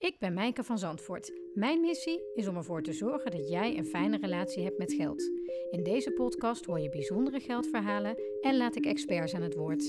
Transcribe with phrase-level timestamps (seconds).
[0.00, 1.32] Ik ben Mijke van Zandvoort.
[1.54, 5.22] Mijn missie is om ervoor te zorgen dat jij een fijne relatie hebt met geld.
[5.70, 9.82] In deze podcast hoor je bijzondere geldverhalen en laat ik experts aan het woord.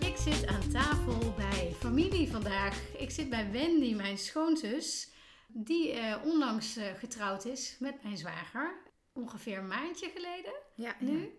[0.00, 2.96] Ik zit aan tafel bij familie vandaag.
[2.98, 5.12] Ik zit bij Wendy, mijn schoonzus,
[5.48, 8.91] die eh, onlangs eh, getrouwd is met mijn zwager.
[9.12, 11.38] Ongeveer een maandje geleden Ja, nu.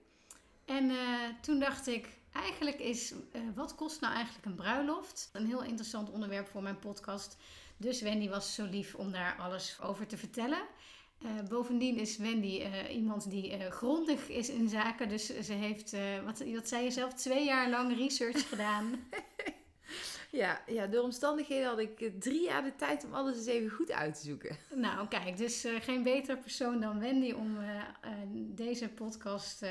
[0.66, 5.30] En eh, toen dacht ik, eigenlijk is, eh, wat kost nou eigenlijk een bruiloft?
[5.34, 7.38] Een heel interessant onderwerp voor mijn podcast.
[7.78, 10.62] Dus Wendy was zo lief om daar alles over te vertellen.
[11.22, 15.10] Eh, bovendien is Wendy iemand die grondig is in zaken.
[15.10, 15.96] Dus ze heeft,
[16.26, 18.92] wat, wat zei je zelf, twee jaar lang research gedaan.
[20.34, 23.70] Ja, ja, door omstandigheden had ik eh, drie jaar de tijd om alles eens even
[23.70, 24.58] goed uit te zoeken.
[24.76, 27.82] nou, kijk, dus eh, geen betere persoon dan Wendy om eh,
[28.36, 29.66] deze podcast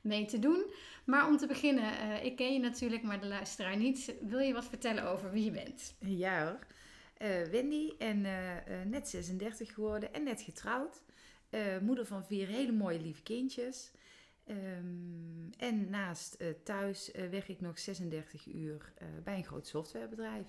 [0.00, 0.64] mee te doen.
[1.04, 4.14] Maar om te beginnen, ik ken je natuurlijk, maar de luisteraar niet.
[4.20, 5.94] Wil je wat vertellen over wie je bent?
[5.98, 6.66] Ja hoor.
[7.50, 8.20] Wendy en
[8.90, 11.02] net 36 geworden en net getrouwd.
[11.80, 13.92] Moeder van vier hele mooie lieve kindjes.
[14.46, 19.66] Ehm, en naast eh, thuis eh, werk ik nog 36 uur eh, bij een groot
[19.66, 20.46] softwarebedrijf.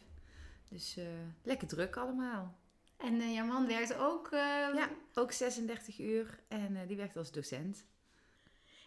[0.70, 0.98] Dus
[1.44, 2.58] lekker druk allemaal.
[2.98, 4.28] En jouw man werkt ook.
[4.31, 4.40] eh,
[4.75, 7.86] Ja, ook 36 uur en die werkt als docent.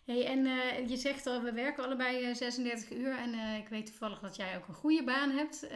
[0.04, 0.44] Hey, en
[0.88, 3.12] je zegt al, we werken allebei eh, 36 uur.
[3.18, 5.66] En ik weet toevallig dat jij ook een goede baan hebt.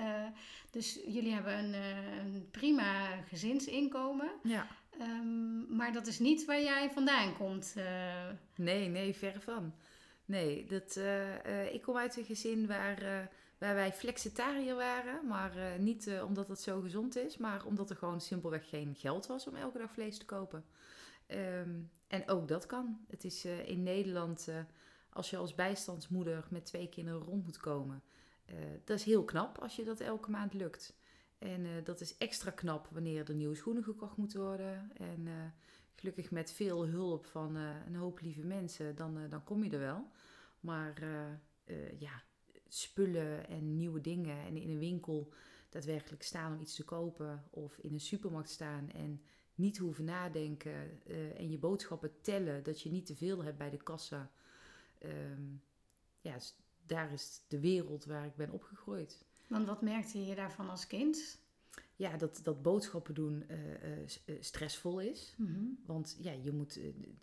[0.71, 1.75] Dus jullie hebben een,
[2.19, 4.31] een prima gezinsinkomen.
[4.43, 4.67] Ja.
[4.99, 7.73] Ehm, maar dat is niet waar jij vandaan komt.
[7.77, 8.31] eh.
[8.57, 9.75] Nee, nee, verre van.
[10.25, 15.27] Nee, dat, eh, eh, ik kom uit een gezin waar, waar wij flexitariër waren.
[15.27, 19.47] Maar niet omdat het zo gezond is, maar omdat er gewoon simpelweg geen geld was
[19.47, 20.65] om elke dag vlees te kopen.
[21.27, 23.05] Ehm, en ook dat kan.
[23.09, 24.49] Het is in Nederland,
[25.11, 28.03] als je als bijstandsmoeder met twee kinderen rond moet komen,
[28.85, 30.95] dat is heel knap als je dat elke maand lukt.
[31.45, 34.91] En eh, dat is extra knap wanneer er nieuwe schoenen gekocht moeten worden.
[34.97, 35.33] En eh,
[35.95, 39.79] gelukkig met veel hulp van eh, een hoop lieve mensen, dan, dan kom je er
[39.79, 40.11] wel.
[40.61, 41.03] Maar
[41.99, 42.23] ja,
[42.69, 45.33] spullen en nieuwe dingen en in een winkel
[45.69, 49.23] daadwerkelijk staan om iets te kopen of in een supermarkt staan en
[49.55, 51.07] niet hoeven nadenken
[51.37, 54.31] en je boodschappen tellen, dat je niet te veel hebt bij de kassa.
[54.99, 55.43] Ehm,
[56.21, 56.37] ja,
[56.87, 59.25] daar is de wereld waar ik ben opgegroeid.
[59.55, 61.39] Want wat merkte je daarvan als kind?
[61.97, 65.35] Ja, dat, dat boodschappen doen eh, eh, eh, stressvol is.
[65.87, 66.81] Want ja, je moet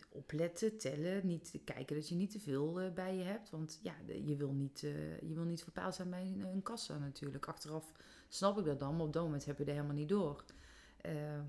[0.10, 3.50] opletten, tellen, niet kijken dat je niet te veel bij je hebt.
[3.50, 4.80] Want ja, je wil niet,
[5.22, 7.48] je wil niet verpaald zijn bij een, een kassa natuurlijk.
[7.48, 7.92] Achteraf
[8.28, 10.46] snap ik dat dan, maar op dat moment heb je er helemaal niet door.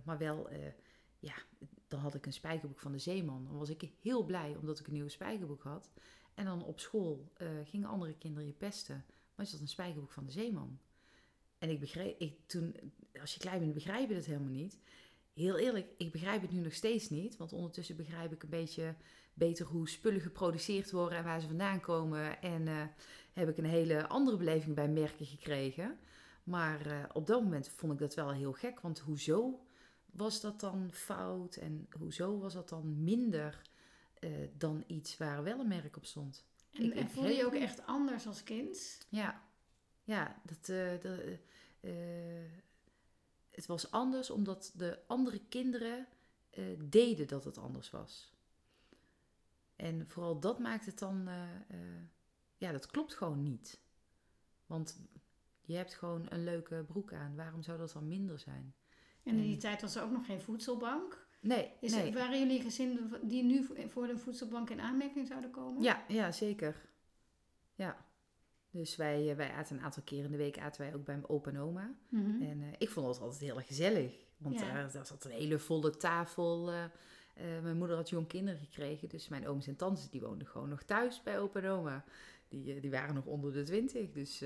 [0.05, 0.49] Maar wel,
[1.19, 1.35] ja,
[1.89, 3.45] dan had ik een spijkerboek van de Zeeman.
[3.45, 5.91] Dan was ik heel blij omdat ik een nieuwe spijkerboek had.
[6.35, 7.33] En dan op school
[7.65, 9.05] gingen andere kinderen je pesten.
[9.43, 10.79] Is dat een spijkerboek van de Zeeman?
[11.59, 12.77] En ik begreep, ik, toen,
[13.21, 14.79] als je klein bent, begrijp je dat helemaal niet.
[15.33, 17.37] Heel eerlijk, ik begrijp het nu nog steeds niet.
[17.37, 18.95] Want ondertussen begrijp ik een beetje
[19.35, 22.43] beter hoe spullen geproduceerd worden en waar ze vandaan komen.
[22.43, 22.83] En eh,
[23.33, 25.99] heb ik een hele andere beleving bij merken gekregen.
[26.45, 28.81] Maar eh, op dat moment vond ik dat wel heel gek.
[28.81, 29.61] Want hoezo
[30.11, 31.57] was dat dan fout?
[31.57, 33.63] En hoezo was dat dan minder
[34.19, 36.45] eh, dan iets waar wel een merk op stond?
[36.73, 39.07] En, Ik- en ik voelde je ook echt anders als kind?
[39.09, 39.43] Ja,
[40.05, 41.33] ja dat, eh, dat, eh,
[42.45, 42.51] eh,
[43.51, 46.07] het was anders omdat de andere kinderen
[46.51, 48.33] eh, deden dat het anders was.
[49.77, 52.03] En vooral dat maakt het dan, eh, eh,
[52.57, 53.81] ja, dat klopt gewoon niet.
[54.67, 55.01] Want
[55.61, 57.37] je hebt gewoon een leuke broek aan.
[57.37, 58.75] Waarom zou dat dan minder zijn?
[59.23, 61.27] En in die En- tijd was er ook nog geen voedselbank.
[61.43, 62.13] Nee, Is, nee.
[62.13, 65.83] Waren jullie gezin die nu voor de voedselbank in aanmerking zouden komen?
[65.83, 66.77] Ja, ja, zeker.
[67.75, 68.05] Ja.
[68.71, 71.15] Dus wij, eh, wij aten een aantal keer in de week aten wij ook bij
[71.15, 71.95] mijn opa en oma.
[72.09, 72.43] Mhm.
[72.43, 74.15] En eh, ik vond het altijd heel erg gezellig.
[74.37, 74.73] Want Ja.
[74.73, 76.71] daar, daar zat een hele volle tafel.
[76.73, 76.85] eh,
[77.63, 79.09] mijn moeder had jong kinderen gekregen.
[79.09, 82.05] Dus mijn ooms en tantes die woonden gewoon nog thuis bij opa en oma.
[82.49, 84.11] Die, die waren nog onder de twintig.
[84.13, 84.41] Dus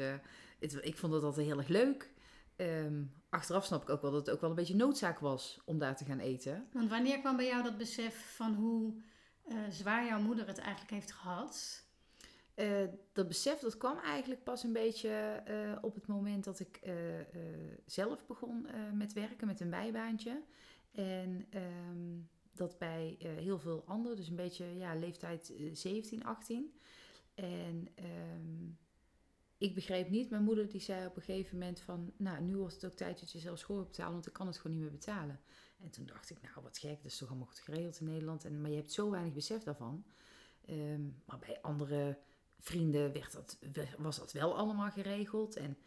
[0.58, 2.10] het, ik vond het altijd heel erg leuk.
[2.56, 3.02] Ehm,
[3.36, 5.96] achteraf snap ik ook wel dat het ook wel een beetje noodzaak was om daar
[5.96, 6.68] te gaan eten.
[6.72, 8.94] Want wanneer kwam bij jou dat besef van hoe
[9.44, 11.84] eh, zwaar jouw moeder het eigenlijk heeft gehad?
[12.54, 15.08] Eh, dat besef dat kwam eigenlijk pas een beetje
[15.44, 16.80] eh, op het moment dat ik
[17.86, 20.42] zelf begon met werken, met een bijbaantje.
[20.92, 22.20] En ehm,
[22.52, 26.80] dat bij heel veel anderen, dus een beetje ja, leeftijd eh, 17, 18.
[27.34, 28.70] En ehm,
[29.58, 32.74] ik begreep niet, mijn moeder die zei op een gegeven moment van, nou nu wordt
[32.74, 34.92] het ook tijd dat je zelf school betalen, want ik kan het gewoon niet meer
[34.92, 35.40] betalen.
[35.82, 38.44] En toen dacht ik, nou wat gek, dat is toch allemaal goed geregeld in Nederland.
[38.44, 40.04] En, maar je hebt zo weinig besef daarvan.
[40.64, 42.18] Ehm, maar bij andere
[42.60, 43.58] vrienden werd dat,
[43.98, 45.56] was dat wel allemaal geregeld.
[45.56, 45.78] En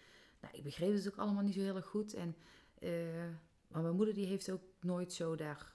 [0.42, 2.14] nou, ik begreep het ook allemaal niet zo heel erg goed.
[2.14, 2.36] En,
[2.80, 2.92] eh,
[3.68, 5.72] maar mijn moeder die heeft ook nooit zo daar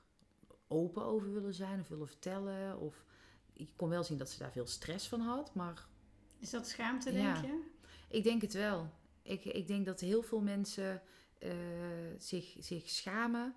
[0.69, 2.79] open over willen zijn of willen vertellen.
[2.79, 3.05] Of,
[3.53, 5.87] ik kon wel zien dat ze daar veel stress van had, maar...
[6.39, 7.73] Is dat schaamte, denk je?
[8.15, 8.91] Ik denk het wel.
[9.23, 11.03] Ik, ik denk dat heel veel mensen
[11.43, 11.53] uh,
[12.19, 13.55] zich, zich schamen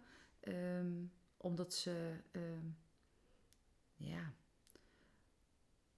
[0.48, 2.14] um, omdat ze...
[2.32, 2.78] Um,
[3.96, 4.34] ja,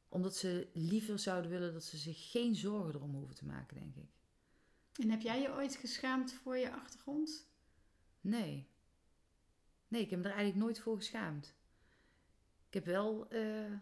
[0.10, 3.96] omdat ze liever zouden willen dat ze zich geen zorgen erom hoeven te maken, denk
[3.96, 4.10] ik.
[5.02, 7.48] En heb jij je ooit geschaamd voor je achtergrond?
[8.22, 8.68] Nee.
[9.88, 11.56] Nee, ik heb me er eigenlijk nooit voor geschaamd.
[12.68, 13.74] Ik heb wel, uh,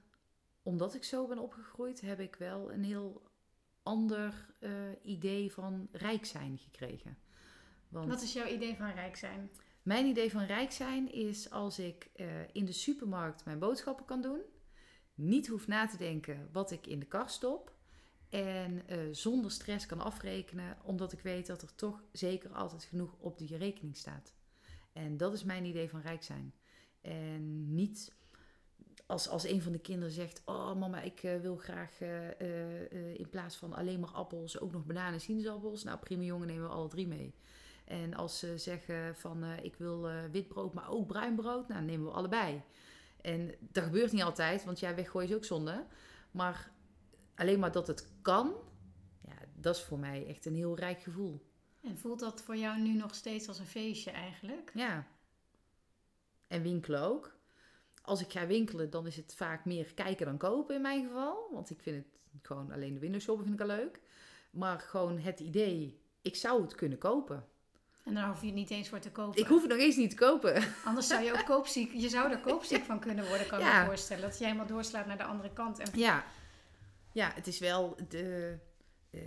[0.64, 3.27] omdat ik zo ben opgegroeid, heb ik wel een heel
[3.88, 7.18] ander uh, idee van rijk zijn gekregen.
[7.90, 9.50] Want Wat is jouw idee van rijk zijn?
[9.82, 14.22] Mijn idee van rijk zijn is als ik uh, in de supermarkt mijn boodschappen kan
[14.22, 14.42] doen,
[15.16, 17.76] niet hoef na te denken wat ik in de kast stop
[18.30, 23.16] en uh, zonder stress kan afrekenen, omdat ik weet dat er toch zeker altijd genoeg
[23.20, 24.34] op die rekening staat.
[24.94, 26.54] En dat is mijn idee van rijk zijn.
[27.02, 28.16] En niet
[29.08, 33.30] als, als een van de kinderen zegt: Oh, mama, ik uh, wil graag uh, in
[33.30, 35.84] plaats van alleen maar appels ook nog bananen en sinaasappels.
[35.84, 37.36] Nou, prima jongen, nemen we alle drie mee.
[37.86, 42.06] En als ze zeggen: van Ik wil wit brood, maar ook bruin brood, nou, nemen
[42.06, 42.62] we allebei.
[43.22, 45.86] En dat gebeurt niet altijd, want ja, weggooien is ook zonde.
[46.32, 46.72] Maar
[47.36, 48.54] alleen maar dat het kan,
[49.22, 51.46] ja, dat is voor mij echt een heel rijk gevoel.
[51.82, 54.72] En voelt dat voor jou nu nog steeds als een feestje eigenlijk?
[54.74, 55.08] Ja.
[56.48, 57.37] En winkelen ook.
[58.08, 61.50] Als ik ga winkelen, dan is het vaak meer kijken dan kopen in mijn geval.
[61.52, 62.06] Want ik vind het
[62.42, 64.00] gewoon alleen de window shoppen vind ik al leuk.
[64.50, 67.46] Maar gewoon het idee, ik zou het kunnen kopen.
[68.04, 69.42] En daar hoef je het niet eens voor te kopen.
[69.42, 70.64] Ik hoef het nog eens niet te kopen.
[70.86, 73.86] Anders zou je ook koopziek, je zou er koopziek van kunnen worden, kan ik me
[73.86, 74.24] voorstellen.
[74.24, 75.80] Dat je helemaal doorslaat naar de andere kant.
[75.80, 76.00] En...
[76.00, 76.26] Ja.
[77.12, 78.58] ja, het is wel de...
[79.12, 79.22] Uh,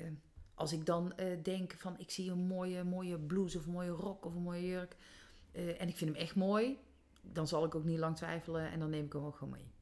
[0.54, 3.90] als ik dan uh, denk van ik zie een mooie, mooie blouse of een mooie
[3.90, 4.96] rok of een mooie jurk.
[5.52, 6.78] Uh, en ik vind hem echt mooi.
[7.20, 9.72] Dan zal ik ook niet lang twijfelen en dan neem ik hem ook gewoon mee.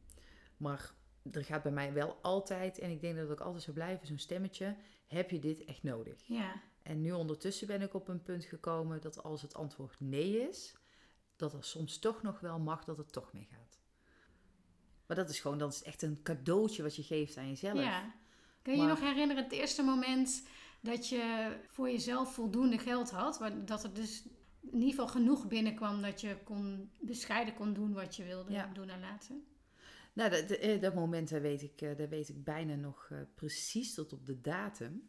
[0.57, 0.93] Maar
[1.33, 4.07] er gaat bij mij wel altijd, en ik denk dat het ook altijd zo blijven,
[4.07, 4.77] zo'n stemmetje.
[5.07, 6.23] Heb je dit echt nodig?
[6.27, 6.63] Ja.
[6.83, 10.77] En nu ondertussen ben ik op een punt gekomen dat als het antwoord nee is,
[11.37, 13.79] dat er soms toch nog wel mag dat het toch meegaat.
[15.07, 17.79] Maar dat is gewoon, dat is echt een cadeautje wat je geeft aan jezelf.
[17.79, 18.15] Ja.
[18.63, 20.47] Kun je je nog herinneren het eerste moment
[20.81, 23.41] dat je voor jezelf voldoende geld had?
[23.65, 24.27] Dat er dus
[24.73, 28.89] in ieder geval genoeg binnenkwam dat je kon, bescheiden kon doen wat je wilde doen
[28.89, 29.45] en laten?
[30.13, 33.19] Nou, dat, eh, dat moment dat weet, ik, eh, dat weet ik bijna nog eh,
[33.35, 35.09] precies tot op de datum.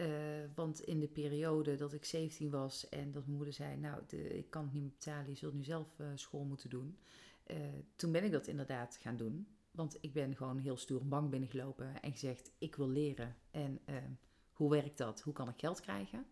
[0.00, 0.08] Uh,
[0.54, 4.36] want in de periode dat ik 17 was en dat mijn moeder zei: Nou, de,
[4.36, 6.98] ik kan het niet meer betalen, je zult nu zelf uh, school moeten doen.
[7.46, 7.56] Uh,
[7.96, 9.46] toen ben ik dat inderdaad gaan doen.
[9.70, 13.36] Want ik ben gewoon heel stoer een bank binnengelopen en gezegd: Ik wil leren.
[13.50, 14.10] En ehm,
[14.52, 15.20] hoe werkt dat?
[15.20, 16.26] Hoe kan ik geld krijgen?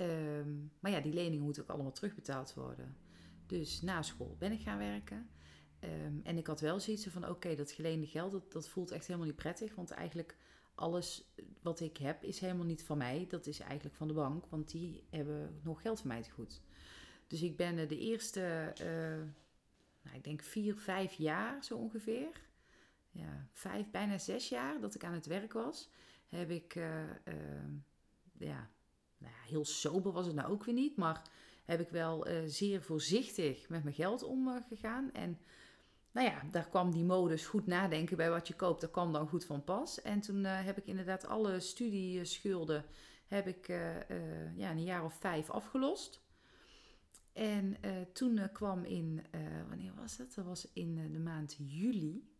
[0.00, 2.96] Ehm, maar ja, die leningen moeten ook allemaal terugbetaald worden.
[3.46, 5.30] Dus na school ben ik gaan werken.
[5.84, 9.26] Um, en ik had wel zoiets van: Oké, dat geleende geld, dat, voelt echt helemaal
[9.26, 9.74] niet prettig.
[9.74, 10.36] Want eigenlijk
[10.74, 11.32] alles
[11.62, 13.26] wat ik heb is helemaal niet van mij.
[13.28, 16.62] Dat is eigenlijk van de bank, want die hebben nog geld van mij te goed.
[17.26, 19.26] Dus ik ben de eerste, uh,
[20.02, 22.48] nou, ik denk vier, vijf jaar zo ongeveer.
[23.10, 25.90] Ja, vijf, bijna zes jaar dat ik aan het werk was.
[26.28, 27.34] Heb ik, uh, uh,
[28.38, 28.70] ja,
[29.20, 30.96] nou heel sober was het nou ook weer niet.
[30.96, 31.22] Maar
[31.64, 35.12] heb ik wel zeer voorzichtig met mijn geld omgegaan.
[35.12, 35.38] en
[36.12, 38.80] nou ja, daar kwam die modus goed nadenken bij wat je koopt.
[38.80, 40.02] Dat kwam dan goed van pas.
[40.02, 42.84] En toen uh, heb ik inderdaad alle studieschulden
[43.26, 43.68] heb ik,
[44.56, 46.22] ja, een jaar of vijf afgelost.
[47.32, 47.76] En
[48.12, 49.26] toen kwam in,
[49.68, 50.34] wanneer was dat?
[50.34, 52.30] Dat was in de maand juli.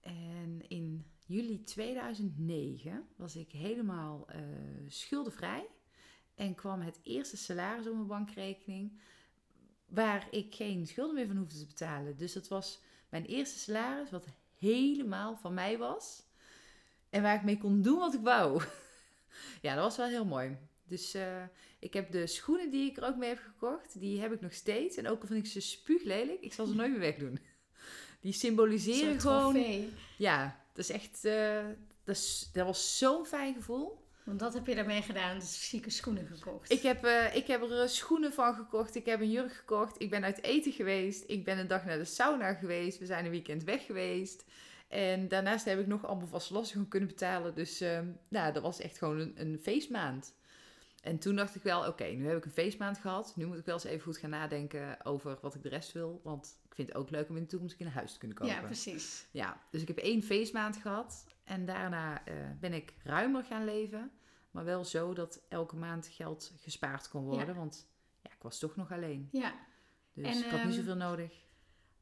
[0.00, 4.26] En in juli 2009 was ik helemaal
[4.86, 5.66] schuldenvrij.
[6.40, 9.00] En kwam het eerste salaris op mijn bankrekening
[9.86, 12.16] waar ik geen schulden meer van hoefde te betalen.
[12.16, 14.26] Dus dat was mijn eerste salaris, wat
[14.58, 16.22] helemaal van mij was.
[17.10, 18.62] En waar ik mee kon doen wat ik wou.
[19.62, 20.56] ja, dat was wel heel mooi.
[20.84, 21.42] Dus uh,
[21.78, 24.52] ik heb de schoenen die ik er ook mee heb gekocht, die heb ik nog
[24.52, 24.96] steeds.
[24.96, 27.38] En ook al vind ik ze spuuglelijk, ik zal ze nooit meer wegdoen.
[28.20, 29.64] Die symboliseren gewoon...
[30.18, 31.24] Ja, dat is echt...
[31.24, 31.64] Uh,
[32.04, 34.08] dat, is, dat was zo'n fijn gevoel.
[34.24, 36.72] Want dat heb je daarmee gedaan, dus fysieke schoenen gekocht.
[36.72, 40.10] Ik heb, uh, ik heb er schoenen van gekocht, ik heb een jurk gekocht, ik
[40.10, 43.30] ben uit eten geweest, ik ben een dag naar de sauna geweest, we zijn een
[43.30, 44.44] weekend weg geweest.
[44.90, 47.54] En daarnaast heb ik nog allemaal vast lasten kunnen betalen.
[47.54, 50.34] Dus uh, nou, dat was echt gewoon een, een, feestmaand.
[51.02, 53.32] En toen dacht ik wel, oké, nu heb ik een feestmaand gehad.
[53.36, 56.20] Nu moet ik wel eens even goed gaan nadenken over wat ik de rest wil.
[56.24, 58.54] Want ik vind het ook leuk om in de toekomst een huis te kunnen kopen.
[58.54, 59.26] Ja, precies.
[59.30, 61.24] Ja, dus ik heb één feestmaand gehad.
[61.50, 64.12] En daarna uh, ben ik ruimer gaan leven.
[64.50, 67.46] Maar wel zo dat elke maand geld gespaard kon worden.
[67.46, 67.54] Ja.
[67.54, 67.88] Want
[68.22, 69.28] ja, ik was toch nog alleen.
[69.32, 69.54] Ja.
[70.12, 71.32] Dus en, ik had niet ehm, zoveel nodig.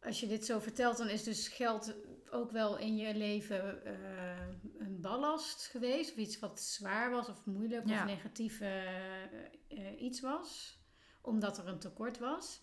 [0.03, 1.95] Als je dit zo vertelt, dan is dus geld
[2.31, 6.11] ook wel in je leven uh, een ballast geweest.
[6.11, 10.79] Of iets wat zwaar was of moeilijk of negatief uh, iets was.
[11.21, 12.63] Omdat er een tekort was.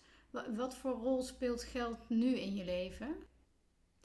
[0.54, 3.16] Wat voor rol speelt geld nu in je leven?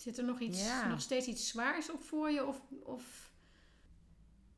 [0.02, 2.46] Zit er nog, iets, nog steeds iets zwaars op voor je?
[2.46, 3.34] Of, of...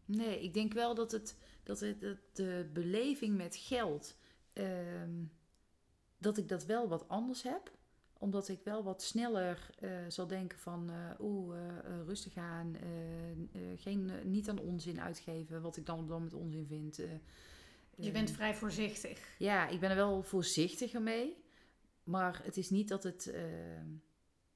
[0.06, 4.18] Nee, ik denk wel dat, het, dat, het, dat de beleving met geld...
[4.54, 5.24] Ehm,
[6.18, 7.72] dat ik dat wel wat anders heb
[8.24, 11.62] omdat ik wel wat sneller uh, zal denken van uh, oeh, uh,
[12.06, 12.76] rustig aan.
[13.76, 16.96] geen, niet aan onzin uitgeven, wat ik dan, dan met onzin vind.
[17.96, 19.36] je bent vrij voorzichtig.
[19.38, 21.44] Ja, ik ben er wel voorzichtiger mee.
[22.04, 23.34] Maar het is niet dat, het,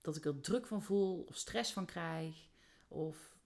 [0.07, 2.47] dat ik er druk van voel of stress van krijg.
[2.87, 3.37] Of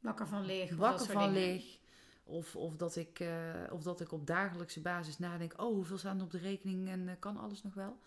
[0.00, 0.76] wakker van lig.
[0.76, 1.78] Wakker van lig.
[2.24, 3.24] Of, of, dat ik,
[3.70, 7.16] of dat ik op dagelijkse basis nadenk: oh, hoeveel staan er op de rekening en
[7.18, 7.98] kan alles nog wel?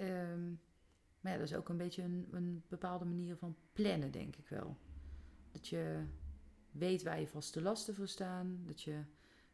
[0.00, 0.60] Um,
[1.20, 4.48] maar ja, dat is ook een beetje een, een bepaalde manier van plannen, denk ik
[4.48, 4.76] wel.
[5.52, 6.04] Dat je
[6.70, 8.62] weet waar je vaste lasten voor staan.
[8.66, 9.02] Dat je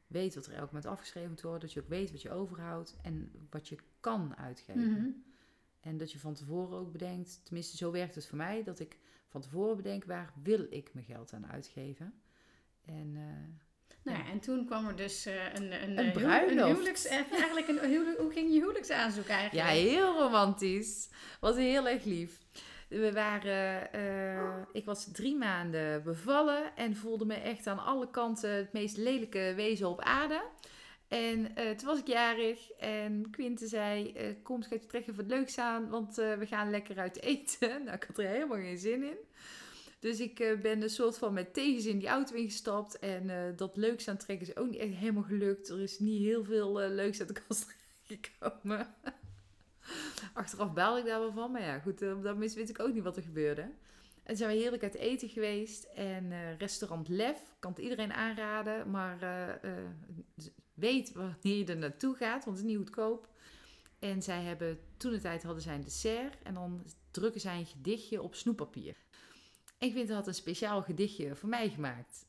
[0.06, 1.60] weet wat er elk moment afgeschreven moet worden.
[1.60, 4.92] Dat je ook weet wat je overhoudt en wat je kan uitgeven.
[4.92, 5.08] Mhm.
[5.82, 8.98] En dat je van tevoren ook bedenkt, tenminste zo werkt het voor mij, dat ik
[9.28, 12.14] van tevoren bedenk waar wil ik mijn geld aan uitgeven.
[12.84, 13.22] En uh,
[14.02, 16.60] nou ja, en toen kwam er dus uh, een, een, een bruiloft.
[16.60, 19.68] Een huwelijks, eigenlijk een huwelijk, hoe ging je huwelijksaanzoek eigenlijk?
[19.68, 21.08] Ja, heel romantisch.
[21.40, 22.40] Was heel erg lief.
[22.88, 28.50] We waren, uh, ik was drie maanden bevallen en voelde me echt aan alle kanten
[28.50, 30.42] het meest lelijke wezen op aarde.
[31.12, 35.26] En uh, toen was ik jarig en Quinte zei, uh, kom schatje, trek even wat
[35.26, 37.68] leuks aan, want we gaan lekker uit eten.
[37.84, 39.16] nou, ik had er helemaal geen zin in.
[39.98, 42.98] Dus ik ben een soort van met tegenzin die auto ingestapt.
[42.98, 45.68] En dat leuks aan trekken is ook niet echt helemaal gelukt.
[45.68, 47.76] Er is niet heel veel leuks uit de kast
[48.10, 48.94] gekomen.
[50.34, 51.50] Achteraf baal ik daar wel van.
[51.50, 53.70] Maar ja, goed, op dat moment weet ik ook niet wat er gebeurde.
[54.22, 55.84] En zijn we heerlijk uit eten geweest.
[55.84, 58.90] En restaurant Lef, kan het iedereen aanraden.
[58.90, 59.18] Maar
[60.82, 63.28] weet wanneer je er naartoe gaat, want het is niet goedkoop.
[63.98, 66.42] En zij hebben, toen de tijd hadden zij een dessert.
[66.42, 68.96] En dan drukken zij een gedichtje op snoeppapier.
[69.78, 72.26] En Quinten had een speciaal gedichtje voor mij gemaakt.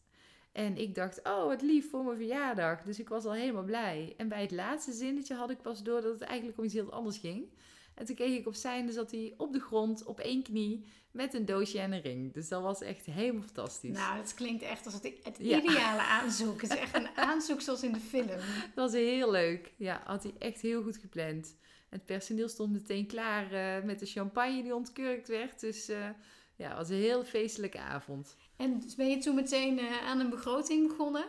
[0.52, 2.84] En ik dacht, oh, wat lief voor mijn verjaardag.
[2.84, 4.14] Dus ik was al helemaal blij.
[4.18, 6.92] En bij het laatste zinnetje had ik pas door dat het eigenlijk om iets heel
[6.92, 7.50] anders ging.
[7.96, 10.86] En toen keek ik op zijn, dus zat hij op de grond, op één knie,
[11.12, 12.34] met een doosje en een ring.
[12.34, 13.98] Dus dat was echt helemaal fantastisch.
[13.98, 16.62] Nou, het klinkt echt als het, het ideale aanzoek.
[16.62, 18.28] Het is echt een aanzoek zoals in de film.
[18.28, 19.74] Dat was heel leuk.
[19.78, 21.56] Ja, had hij echt heel goed gepland.
[21.90, 25.60] Het personeel stond meteen klaar uh, met de champagne die ontkurkt werd.
[25.60, 25.90] Dus...
[25.90, 26.10] Uh,
[26.56, 28.36] ja, het was een heel feestelijke avond.
[28.56, 31.26] En ben je toen meteen uh, aan een begroting begonnen?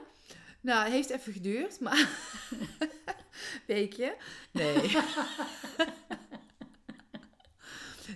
[0.60, 2.08] Nou, het heeft even geduurd, maar...
[3.66, 4.16] Weet je?
[4.50, 4.90] Nee.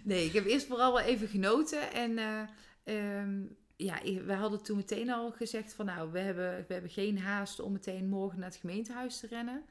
[0.08, 1.92] nee, ik heb eerst vooral wel even genoten.
[1.92, 5.86] En uh, um, ja, we hadden toen meteen al gezegd van...
[5.86, 9.64] Nou, we hebben, we hebben geen haast om meteen morgen naar het gemeentehuis te rennen.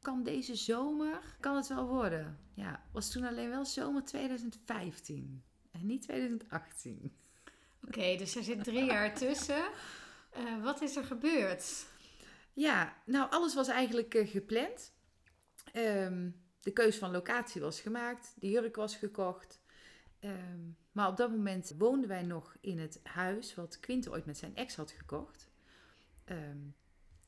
[0.00, 2.38] Kan deze zomer, kan het wel worden.
[2.54, 7.12] Ja, was toen alleen wel zomer 2015 en niet 2018.
[7.86, 9.64] Oké, dus er zit drie jaar tussen.
[10.36, 11.86] Uh, wat is er gebeurd?
[12.52, 14.92] Ja, nou, alles was eigenlijk uh, gepland.
[15.72, 19.59] Um, de keus van locatie was gemaakt, de jurk was gekocht.
[20.24, 24.38] Um, maar op dat moment woonden wij nog in het huis wat Quinte ooit met
[24.38, 25.50] zijn ex had gekocht.
[26.24, 26.74] Um,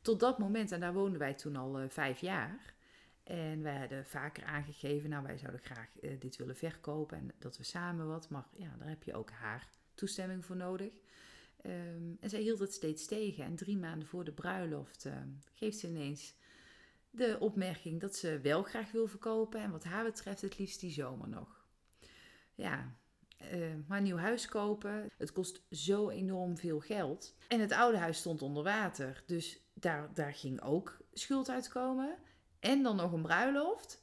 [0.00, 2.74] tot dat moment, en daar woonden wij toen al uh, vijf jaar.
[3.22, 7.56] En wij hadden vaker aangegeven, nou wij zouden graag uh, dit willen verkopen en dat
[7.56, 8.28] we samen wat.
[8.28, 10.92] Maar ja, daar heb je ook haar toestemming voor nodig.
[11.66, 13.44] Um, en zij hield het steeds tegen.
[13.44, 15.12] En drie maanden voor de bruiloft uh,
[15.52, 16.34] geeft ze ineens
[17.10, 19.60] de opmerking dat ze wel graag wil verkopen.
[19.60, 21.61] En wat haar betreft het liefst die zomer nog.
[22.62, 22.96] Ja,
[23.52, 27.36] uh, maar een nieuw huis kopen, het kost zo enorm veel geld.
[27.48, 29.22] En het oude huis stond onder water.
[29.26, 32.18] Dus daar, daar ging ook schuld uitkomen.
[32.60, 34.02] En dan nog een bruiloft.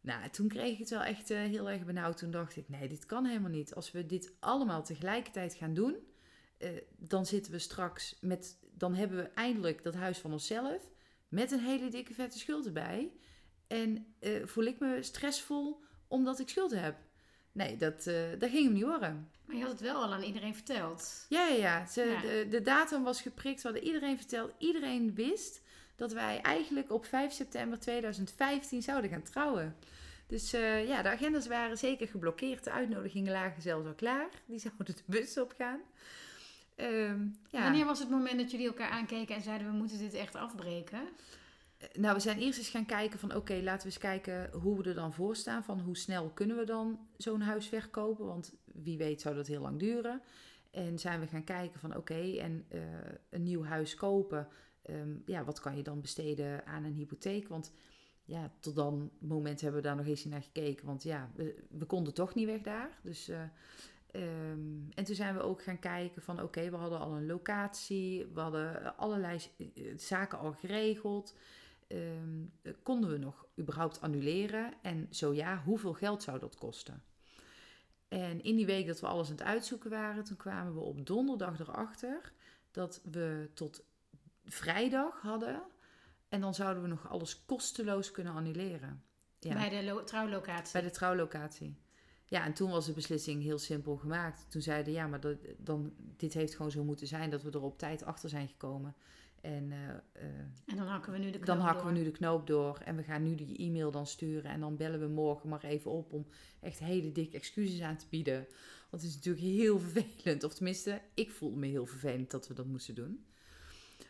[0.00, 2.16] Nou, toen kreeg ik het wel echt uh, heel erg benauwd.
[2.16, 3.74] Toen dacht ik, nee, dit kan helemaal niet.
[3.74, 5.96] Als we dit allemaal tegelijkertijd gaan doen,
[6.58, 8.58] uh, dan zitten we straks met...
[8.74, 10.90] Dan hebben we eindelijk dat huis van onszelf
[11.28, 13.12] met een hele dikke vette schuld erbij.
[13.66, 16.96] En voel ik me stressvol omdat ik schuld heb.
[17.58, 18.04] Nee, dat,
[18.38, 19.30] dat ging hem niet horen.
[19.44, 21.26] Maar je had het wel al aan iedereen verteld.
[21.28, 21.86] Ja, ja, ja.
[21.86, 22.20] Ze, ja.
[22.20, 23.62] De, de datum was geprikt.
[23.62, 24.52] We hadden iedereen verteld.
[24.58, 25.62] Iedereen wist
[25.96, 29.76] dat wij eigenlijk op 5 september 2015 zouden gaan trouwen.
[30.26, 32.64] Dus eh, ja, de agendas waren zeker geblokkeerd.
[32.64, 34.28] De uitnodigingen lagen zelfs al klaar.
[34.46, 35.80] Die zouden de bus op gaan.
[36.76, 37.62] Ehm, ja.
[37.62, 41.08] Wanneer was het moment dat jullie elkaar aankeken en zeiden we moeten dit echt afbreken?
[41.78, 44.76] Eh, nou, we zijn eerst eens gaan kijken van oké, laten we eens kijken hoe
[44.76, 45.64] we er dan voor staan.
[45.64, 48.26] Van hoe snel kunnen we dan zo'n huis verkopen?
[48.26, 50.22] Want wie weet zou dat heel lang duren.
[50.70, 52.80] En zijn we gaan kijken van oké, en uh,
[53.30, 54.48] een nieuw huis kopen.
[54.82, 57.48] Ehm, ja, wat kan je dan besteden aan een hypotheek?
[57.48, 57.72] Want
[58.24, 60.86] ja, tot dan moment hebben we daar nog eens naar gekeken.
[60.86, 61.30] Want ja,
[61.68, 62.98] we, konden toch niet weg daar.
[63.02, 63.40] Dus, uh,
[64.12, 68.26] um, en toen zijn we ook gaan kijken van oké, we hadden al een locatie.
[68.34, 69.38] We hadden allerlei
[69.96, 71.34] zaken al geregeld.
[71.88, 72.52] Um,
[72.82, 74.72] konden we nog überhaupt annuleren?
[74.82, 77.02] En zo ja, hoeveel geld zou dat kosten?
[78.08, 81.06] En in die week dat we alles aan het uitzoeken waren, toen kwamen we op
[81.06, 82.32] donderdag erachter
[82.70, 83.84] dat we tot
[84.44, 85.62] vrijdag hadden.
[86.28, 89.02] En dan zouden we nog alles kosteloos kunnen annuleren.
[89.38, 89.54] Ja.
[89.54, 90.72] Bij de trouwlocatie?
[90.72, 91.76] Bij de trouwlocatie.
[92.24, 94.50] Ja, en toen was de beslissing heel simpel gemaakt.
[94.50, 97.62] Toen zeiden ja, maar dat, dan, dit heeft gewoon zo moeten zijn dat we er
[97.62, 98.94] op tijd achter zijn gekomen.
[99.40, 99.88] En, uh,
[100.66, 102.78] en dan hakken we nu de knoop Dan hakken we nu de knoop door.
[102.84, 104.50] En we gaan nu die e-mail dan sturen.
[104.50, 106.26] En dan bellen we morgen maar even op om
[106.60, 108.46] echt hele dikke excuses aan te bieden.
[108.90, 110.44] Want het is natuurlijk heel vervelend.
[110.44, 113.26] Of tenminste, ik voelde me heel vervelend dat we dat moesten doen.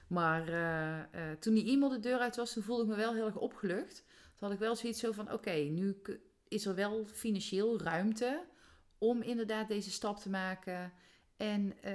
[0.06, 3.26] Maar uh, toen die e-mail de deur uit was, toen voelde ik me wel heel
[3.26, 4.04] erg opgelucht.
[4.06, 6.02] Toen had ik wel zoiets zo van, oké, nu
[6.48, 8.44] is er wel financieel ruimte
[8.98, 10.92] om inderdaad deze stap te maken.
[11.38, 11.92] En, uh,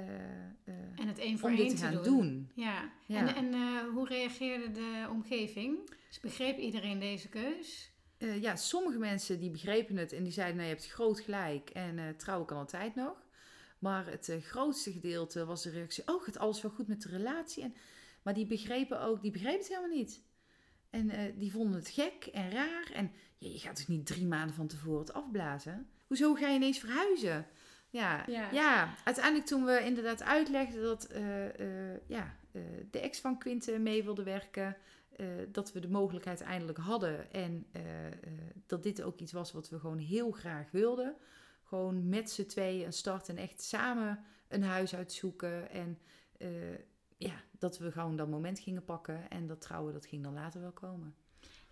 [0.94, 2.50] en het één voor één te, gaan doen.
[2.54, 2.92] Ja.
[3.06, 3.34] ja.
[3.34, 5.90] En, en hoe reageerde de omgeving?
[6.08, 7.92] Dus begreep iedereen deze keus?
[8.40, 12.16] ja, sommige mensen die begrepen het en die zeiden, nou je hebt groot gelijk en
[12.16, 13.26] trouwen kan altijd nog.
[13.78, 17.62] Maar het grootste gedeelte was de reactie, oh gaat alles wel goed met de relatie?
[17.62, 17.74] En
[18.22, 20.22] maar die begrepen ook, die begrepen het helemaal niet.
[20.90, 22.90] En die vonden het gek en raar.
[22.92, 25.88] En ja, je gaat dus niet drie maanden van tevoren het afblazen.
[26.06, 27.46] Hoezo ga je ineens verhuizen?
[27.94, 28.50] Ja, ja.
[28.52, 32.36] ja uiteindelijk toen we inderdaad uitlegden dat uh, uh, ja,
[32.90, 34.76] de ex van Quinte mee wilde werken.
[35.52, 37.32] dat we de mogelijkheid eindelijk hadden.
[37.32, 37.66] En
[38.66, 41.16] dat dit ook iets was wat we gewoon heel graag wilden.
[41.62, 45.70] Gewoon met z'n tweeën een start en echt samen een huis uitzoeken.
[45.70, 45.98] En
[47.16, 49.30] ja, dat we gewoon dat moment gingen pakken.
[49.30, 51.14] En dat trouwen, dat ging dan later wel komen.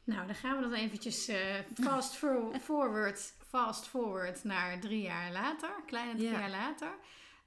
[0.05, 1.37] Nou, dan gaan we dan eventjes uh,
[1.75, 2.17] fast
[2.65, 5.71] forward, fast forward naar drie jaar later.
[5.87, 6.95] Kleine drie jaar later.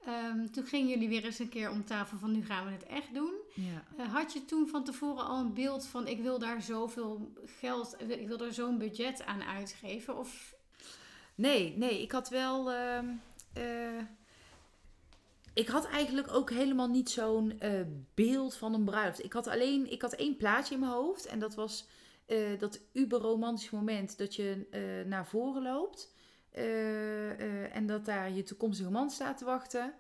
[0.08, 2.86] Um, toen gingen jullie weer eens een keer om tafel van nu gaan we het
[2.86, 3.34] echt doen.
[3.54, 3.84] Ja.
[4.00, 7.96] Uh, had je toen van tevoren al een beeld van ik wil daar zoveel geld,
[8.08, 10.18] ik wil er zo'n budget aan uitgeven?
[10.18, 10.54] Of...
[11.36, 12.74] Nee, nee, ik had wel...
[12.74, 13.00] Uh,
[15.54, 17.60] ik had eigenlijk ook helemaal niet zo'n
[18.14, 19.24] beeld van een bruiloft.
[19.24, 21.26] Ik had alleen, ik had één plaatje in mijn hoofd.
[21.26, 21.86] En dat was
[22.28, 26.14] uh, dat uberromantisch moment dat je uh, naar voren loopt.
[27.72, 29.94] en dat daar je toekomstige man staat te wachten.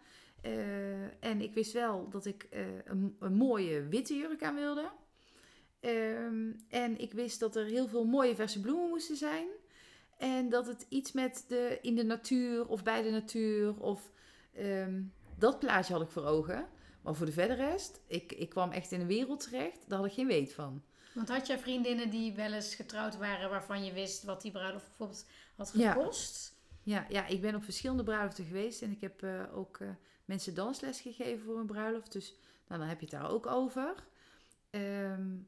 [1.19, 2.47] en ik wist wel dat ik
[2.85, 4.91] een, een, mooie witte jurk aan wilde.
[5.79, 9.47] Ehm, en ik wist dat er heel veel mooie verse bloemen moesten zijn.
[10.17, 14.11] En dat het iets met de, in de natuur of bij de natuur of...
[14.59, 16.67] Um, dat plaatje had ik voor ogen.
[17.01, 19.79] Maar voor de verder rest, ik, ik kwam echt in een wereld terecht.
[19.87, 20.83] Daar had ik geen weet van.
[21.15, 23.49] Want had jij vriendinnen die wel eens getrouwd waren...
[23.49, 25.25] waarvan je wist wat die bruiloft bijvoorbeeld
[25.55, 26.55] had gekost?
[26.83, 28.81] Ja, ja, ja ik ben op verschillende bruiloften geweest.
[28.81, 29.89] En ik heb uh, ook uh,
[30.25, 32.11] mensen dansles gegeven voor een bruiloft.
[32.11, 32.35] Dus
[32.67, 33.95] nou, dan heb je het daar ook over.
[34.71, 35.47] Um,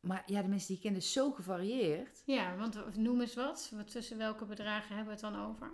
[0.00, 2.22] maar ja, de mensen die ik ken is zo gevarieerd.
[2.24, 3.72] Ja, want noem eens wat.
[3.86, 5.70] Tussen welke bedragen hebben we het dan over?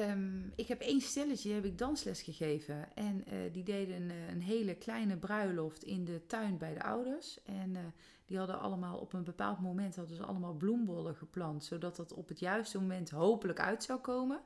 [0.00, 2.96] Um, ik heb één stelletje, heb ik dansles gegeven.
[2.96, 6.82] En uh, die deden een, eh, een, hele kleine bruiloft in de tuin bij de
[6.82, 7.42] ouders.
[7.42, 7.80] En uh,
[8.24, 11.64] die hadden allemaal op een bepaald moment hadden ze allemaal bloembollen geplant.
[11.64, 14.40] Zodat dat op het juiste moment hopelijk uit zou komen.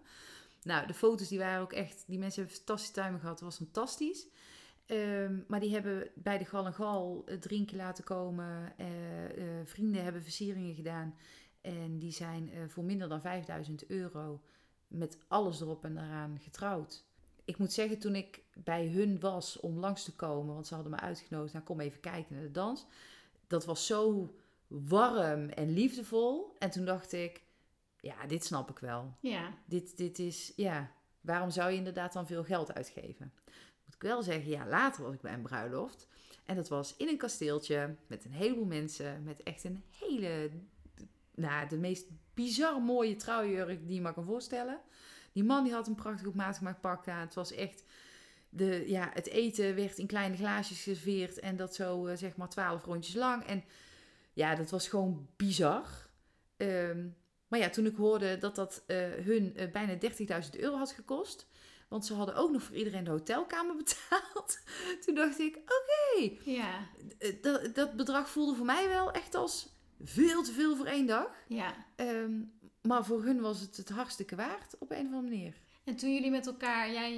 [0.62, 2.04] Nou, de foto's die waren ook echt...
[2.06, 3.38] Die mensen hebben fantastische tuin gehad.
[3.38, 4.26] Dat was fantastisch.
[4.86, 8.72] Um, maar die hebben bij de Gal en Gal drinken laten komen.
[9.64, 11.14] vrienden hebben versieringen gedaan.
[11.60, 14.40] En die zijn voor minder dan 5000 euro
[14.88, 17.04] met alles erop en eraan getrouwd.
[17.44, 20.92] Ik moet zeggen, toen ik bij hun was om langs te komen, want ze hadden
[20.92, 22.86] me uitgenodigd, nou kom even kijken naar de dans.
[23.46, 24.30] Dat was zo
[24.66, 26.56] warm en liefdevol.
[26.58, 27.42] En toen dacht ik,
[28.00, 29.14] ja, dit snap ik wel.
[29.20, 29.54] Ja.
[29.64, 33.32] Dit, dit is, ja, waarom zou je inderdaad dan veel geld uitgeven?
[33.84, 36.08] Moet ik wel zeggen, ja, later was ik bij een bruiloft.
[36.44, 40.50] En dat was in een kasteeltje met een heleboel mensen, met echt een hele
[41.38, 44.80] nou, de meest bizar mooie trouwjurk die je maar kan voorstellen.
[45.32, 47.20] Die man die had een prachtig op maat gemaakt pak aan.
[47.20, 47.84] Het was echt
[48.48, 52.48] de, ja, het eten werd in kleine glaasjes geserveerd en dat zo eh, zeg maar
[52.48, 53.44] twaalf rondjes lang.
[53.44, 53.64] En
[54.32, 56.08] ja, dat was gewoon bizar.
[56.56, 57.06] Ehm,
[57.48, 59.98] maar ja, toen ik hoorde dat dat eh, hun eh, bijna
[60.44, 61.48] 30.000 euro had gekost,
[61.88, 64.58] want ze hadden ook nog voor iedereen de hotelkamer betaald.
[65.04, 66.88] Toen dacht ik, oké, Ja,
[67.74, 71.30] dat bedrag voelde voor mij wel echt als veel te veel voor één dag.
[71.48, 71.74] ja.
[71.96, 72.40] Ehm,
[72.82, 75.54] maar voor hun was het het hartstikke waard op een of andere manier.
[75.84, 77.12] En toen jullie met elkaar, jij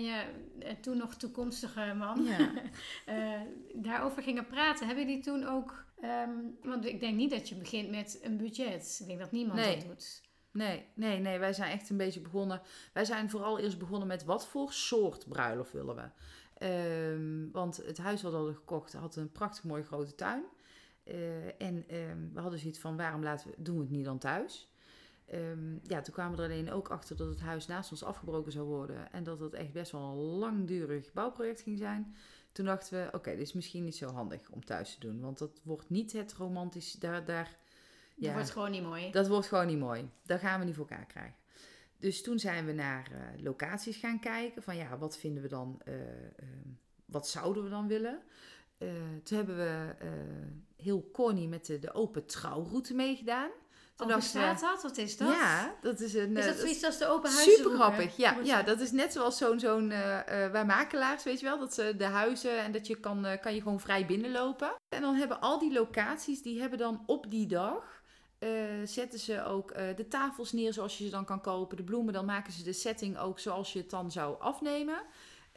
[0.58, 2.52] eh, en toen nog toekomstige man, Ja.
[3.06, 3.40] eh,
[3.74, 5.84] daarover gingen praten, hebben jullie toen ook...
[6.00, 6.30] ehm,
[6.62, 8.98] want ik denk niet dat je begint met een budget.
[9.00, 9.76] Ik denk dat niemand Nee.
[9.76, 10.22] dat doet.
[10.52, 12.60] Nee, nee, nee, wij zijn echt een beetje begonnen.
[12.92, 16.08] Wij zijn vooral eerst begonnen met wat voor soort bruiloft willen we.
[16.58, 20.42] Ehm, want het huis wat we hadden gekocht had een prachtig mooie grote tuin.
[21.10, 24.18] Eh, en ehm, we hadden zoiets van, waarom laten we, doen we het niet dan
[24.18, 24.72] thuis?
[25.26, 28.52] Ehm, ja, toen kwamen we er alleen ook achter dat het huis naast ons afgebroken
[28.52, 29.12] zou worden.
[29.12, 32.14] En dat het echt best wel een langdurig bouwproject ging zijn.
[32.52, 35.20] Toen dachten we, oké, dit is misschien niet zo handig om thuis te doen.
[35.20, 37.56] Want dat wordt niet het romantisch, daar, daar
[38.16, 39.10] Dat wordt gewoon niet mooi.
[39.10, 40.10] dat wordt gewoon niet mooi.
[40.22, 41.34] Dat gaan we niet voor elkaar krijgen.
[41.98, 44.62] Dus toen zijn we naar eh, locaties gaan kijken.
[44.62, 46.68] Van ja, wat vinden we dan, eh, ehm,
[47.04, 48.22] wat zouden we dan willen?
[48.80, 48.88] Eh,
[49.24, 50.08] toen hebben we eh,
[50.76, 53.50] heel corny met de, de open trouwroute meegedaan.
[53.94, 54.82] Toen we- bestaat dat?
[54.82, 55.28] Wat is dat?
[55.28, 56.36] Ja, dat is een...
[56.36, 58.62] Is eh, dat zoiets als de open huizen Super grappig, ja, ja.
[58.62, 58.80] dat?
[58.80, 59.88] Is net zoals zo'n, zo'n
[60.52, 63.62] wij makelaars, weet je wel, dat ze de huizen en dat je kan, kan je
[63.62, 64.74] gewoon vrij binnenlopen.
[64.88, 68.02] En dan hebben al die locaties, die hebben dan op die dag,
[68.84, 72.24] zetten ze ook de tafels neer zoals je ze dan kan kopen, de bloemen, dan
[72.24, 75.02] maken ze de setting ook zoals je het dan zou afnemen.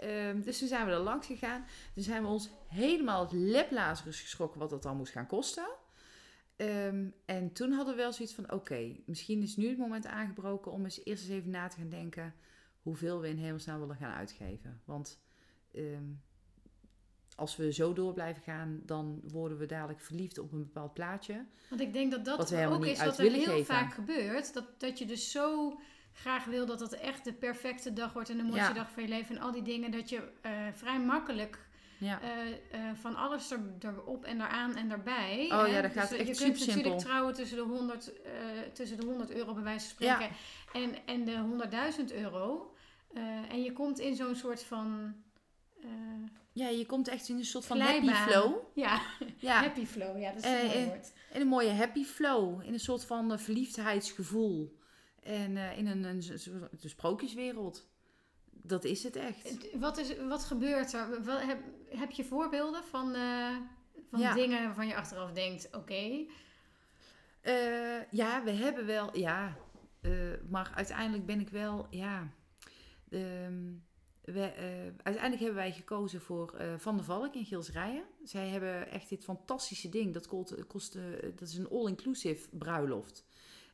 [0.03, 1.65] Ehm, dus toen zijn we er langs gegaan.
[1.93, 5.67] Toen zijn we ons helemaal het leplazerus geschrokken wat dat dan moest gaan kosten.
[6.55, 10.71] Ehm, en toen hadden we wel zoiets van: oké, misschien is nu het moment aangebroken
[10.71, 12.33] om eens eerst eens even na te gaan denken
[12.81, 14.81] hoeveel we in hemelsnaam willen gaan uitgeven.
[14.85, 15.21] Want
[15.71, 16.03] ehm,
[17.35, 21.45] als we zo door blijven gaan, dan worden we dadelijk verliefd op een bepaald plaatje.
[21.69, 23.65] Want ik denk dat dat ook is wat er heel geven.
[23.65, 24.53] vaak gebeurt.
[24.53, 25.79] Dat, dat je dus zo
[26.13, 28.73] graag wil dat het echt de perfecte dag wordt en de mooiste Ja.
[28.73, 29.35] dag van je leven.
[29.35, 31.59] En al die dingen dat je eh, vrij makkelijk
[31.97, 32.29] Ja, eh,
[32.89, 35.43] eh, van alles er, erop en eraan en daarbij.
[35.51, 38.31] Oh ja, dat gaat dus, echt Je kunt natuurlijk trouwen tussen de 100, eh,
[38.73, 40.13] tussen de 100 euro bij wijze van Ja.
[40.15, 40.35] spreken
[40.73, 42.73] en, en de 100.000 euro.
[43.49, 45.15] En je komt in zo'n soort van...
[46.51, 48.09] ja je komt echt in een soort van glijbaan.
[48.09, 48.55] happy flow.
[48.73, 49.01] Ja,
[49.37, 50.19] Ja, happy flow.
[50.19, 51.11] Ja, dat is een mooi woord.
[51.33, 52.61] in een mooie happy flow.
[52.65, 54.81] In een soort van verliefdheidsgevoel.
[55.23, 57.87] En eh, in een, een, een, een sprookjeswereld.
[58.65, 59.77] Dat is het echt.
[59.79, 61.07] Wat, is, wat gebeurt er?
[61.47, 61.59] Heb,
[61.89, 63.55] heb je voorbeelden van, eh,
[64.09, 64.33] van Ja.
[64.33, 66.25] dingen waarvan je achteraf denkt, oké,
[67.41, 69.57] Eh, ja, we hebben wel, ja.
[70.49, 72.33] maar uiteindelijk ben ik wel, ja.
[73.09, 73.71] ehm,
[74.21, 78.03] we, eh, uiteindelijk hebben wij gekozen voor Van der Valk in Gilsrijen.
[78.23, 80.13] Zij hebben echt dit fantastische ding.
[80.13, 80.93] Dat, kost, kost,
[81.35, 83.25] dat is een all-inclusive bruiloft.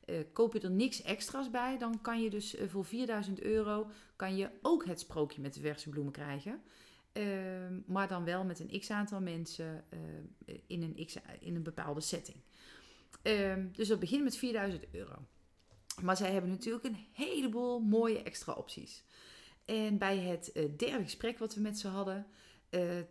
[0.09, 3.89] Eh, koop je er niks extra's bij, dan kan je dus eh, voor 4000 euro
[4.15, 6.61] kan je ook het sprookje met de verse bloemen krijgen.
[7.11, 11.63] Ehm, maar dan wel met een x aantal mensen eh, in, een x, in een
[11.63, 12.37] bepaalde setting.
[13.21, 15.15] Ehm, dus dat begint met 4000 euro.
[16.01, 19.03] Maar zij hebben natuurlijk een heleboel mooie extra opties.
[19.65, 22.27] En bij het derde gesprek wat we met ze hadden,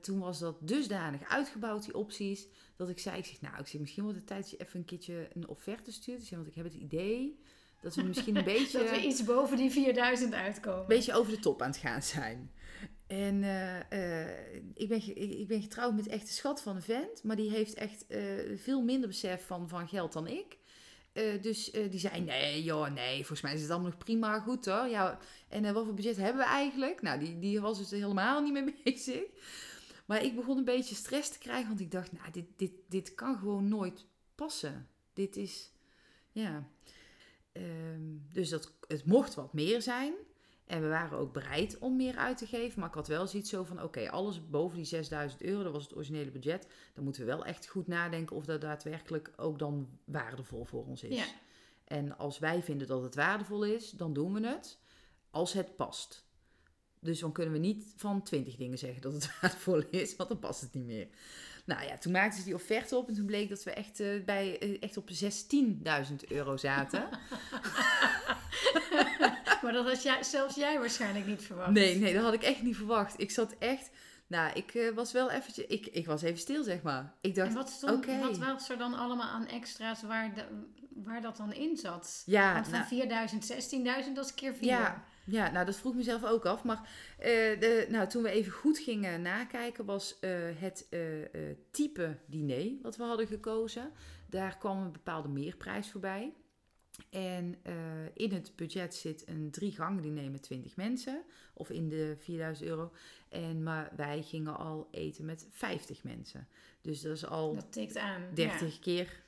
[0.00, 3.80] toen was dat dusdanig uitgebouwd, die opties, dat ik zei, ik zeg, nou, ik zeg,
[3.80, 6.22] misschien wordt het tijd dat je even een keertje een offerte stuurt.
[6.22, 7.38] Zeg, want ik heb het idee
[7.80, 8.78] dat we misschien een beetje...
[8.78, 10.80] dat we iets boven die 4000 uitkomen.
[10.80, 12.50] Een beetje over de top aan het gaan zijn.
[13.06, 17.22] En eh, eh, ik, ben ik ben getrouwd met echt een schat van een vent.
[17.22, 18.20] Maar die heeft echt eh,
[18.56, 20.56] veel minder besef van, van geld dan ik.
[21.40, 24.86] Dus die zei, nee joh, nee, volgens mij is het allemaal nog prima goed hoor.
[24.86, 27.02] Ja, en wat voor budget hebben we eigenlijk?
[27.02, 29.22] Nou, die, die was dus helemaal niet mee bezig.
[30.08, 33.14] Maar ik begon een beetje stress te krijgen, want ik dacht, nou, dit, dit, dit
[33.14, 34.88] kan gewoon nooit passen.
[35.12, 35.72] Dit is,
[36.32, 36.68] ja...
[37.52, 40.14] Ehm, dus dat, het mocht wat meer zijn.
[40.64, 42.80] En we waren ook bereid om meer uit te geven.
[42.80, 45.82] Maar ik had wel zoiets zo van: oké, alles boven die 6000 euro, dat was
[45.82, 46.68] het originele budget.
[46.94, 51.02] Dan moeten we wel echt goed nadenken of dat daadwerkelijk ook dan waardevol voor ons
[51.02, 51.16] is.
[51.16, 51.26] Ja.
[51.84, 54.78] En als wij vinden dat het waardevol is, dan doen we het.
[55.30, 56.26] Als het past.
[57.00, 60.38] Dus dan kunnen we niet van 20 dingen zeggen dat het waardevol is, want dan
[60.38, 61.06] past het niet meer.
[61.64, 64.24] Nou ja, toen maakten ze die offerte op en toen bleek dat we echt, eh,
[64.24, 67.08] bij, eh, echt op 16.000 euro zaten.
[69.62, 71.70] maar dat had jij, zelfs jij waarschijnlijk niet verwacht.
[71.70, 73.20] Nee, nee, dat had ik echt niet verwacht.
[73.20, 73.90] Ik zat echt...
[74.26, 75.66] Nou, ik eh, was wel eventjes...
[75.66, 77.14] Ik, ik was even stil, zeg maar.
[77.20, 80.44] Ik dacht, En wat, stond, wat was er dan allemaal aan extra's waar, de,
[80.94, 82.22] waar dat dan in zat.
[82.26, 83.52] Ja, Want van nou- 4000,
[84.06, 84.66] 16.000, dat is keer 4.
[84.66, 86.64] Ja, ja, nou dat vroeg mezelf ook af.
[86.64, 86.88] Maar
[87.18, 91.00] eh, de, nou, toen we even goed gingen nakijken, was eh, het eh,
[91.70, 93.92] type diner wat we hadden gekozen.
[94.26, 96.32] Daar kwam een bepaalde meerprijs voorbij.
[97.10, 97.58] En
[98.14, 101.22] in het budget zit een drie gangen diner met 20 mensen.
[101.54, 102.92] Of in de 4000 euro.
[103.28, 106.48] En, maar wij gingen al eten met 50 mensen.
[106.80, 108.22] Dus dat is al Dat tikt aan.
[108.34, 109.22] 30 keer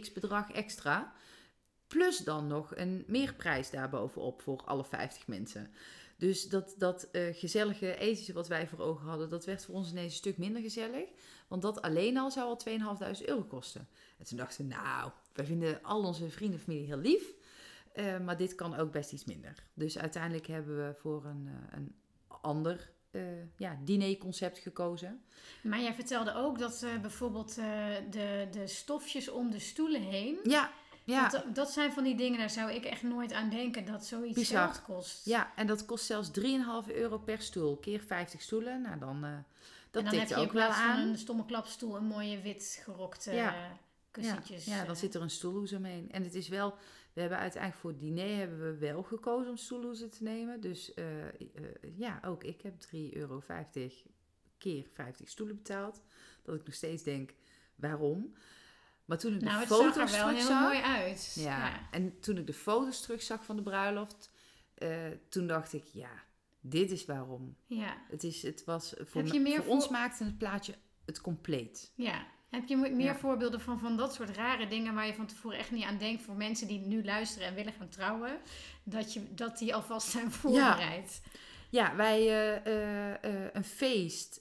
[0.00, 1.14] x bedrag extra.
[1.88, 5.70] Plus dan nog een meerprijs daarbovenop voor alle 50 mensen.
[6.16, 9.90] Dus dat, dat eh, gezellige etentje wat wij voor ogen hadden, dat werd voor ons
[9.90, 11.08] ineens een stuk minder gezellig.
[11.48, 12.60] Want dat alleen al zou al
[13.18, 13.88] 2.500 euro kosten.
[14.18, 17.32] En toen dachten we, nou, wij vinden al onze vrienden en familie heel lief.
[17.92, 19.54] eh, maar dit kan ook best iets minder.
[19.74, 21.94] Dus uiteindelijk hebben we voor een, eh, een
[22.40, 23.22] ander eh
[23.56, 25.24] ja, dinerconcept gekozen.
[25.62, 27.54] Maar jij vertelde ook dat eh, bijvoorbeeld
[28.10, 30.38] de, de stofjes om de stoelen heen.
[30.42, 30.70] Ja,
[31.04, 31.28] ja.
[31.28, 34.34] Dat, dat zijn van die dingen, daar zou ik echt nooit aan denken dat zoiets
[34.38, 34.64] Bizar.
[34.64, 35.24] geld kost.
[35.26, 37.76] Ja, en dat kost zelfs 3,5 euro per stoel.
[37.76, 38.80] Keer 50 stoelen.
[38.82, 39.30] Nou, dan, eh
[39.90, 41.08] dat en dan heb je in ook wel van aan.
[41.08, 43.54] een stomme klapstoel een mooie wit gerokte Ja.
[43.54, 43.70] eh,
[44.10, 44.64] kussentjes.
[44.64, 45.00] Ja, ja, dan eh.
[45.00, 46.10] zit er een stoelhoes omheen.
[46.10, 46.74] En het is wel,
[47.12, 50.60] we hebben uiteindelijk voor het diner hebben we wel gekozen om stoelhoezen te nemen.
[50.60, 50.92] Dus
[51.96, 53.42] ja, ook ik heb 3,50 euro
[54.58, 56.00] keer 50 stoelen betaald.
[56.42, 57.34] Dat ik nog steeds denk,
[57.74, 58.34] waarom?
[59.04, 60.60] Maar toen ik de Nou, zag foto's er wel heel terugzag...
[60.60, 61.32] mooi uit.
[61.38, 61.88] Ja.
[61.90, 64.30] en toen ik de foto's terugzag van de bruiloft,
[64.74, 64.88] eh,
[65.28, 66.10] toen dacht ik, ja,
[66.60, 67.56] dit is waarom.
[67.66, 67.96] ja.
[68.10, 70.74] Het, is, het was voor, Heb je meer voor ons maakte het plaatje
[71.06, 71.92] het compleet.
[71.94, 72.26] Ja.
[72.50, 73.16] Heb je meer Ja.
[73.16, 76.22] voorbeelden van, van dat soort rare dingen waar je van tevoren echt niet aan denkt
[76.22, 78.38] voor mensen die nu luisteren en willen gaan trouwen?
[78.84, 81.20] Dat, je, dat die alvast zijn voorbereid.
[81.70, 83.14] Ja, wij eh,
[83.44, 84.40] eh, een feest.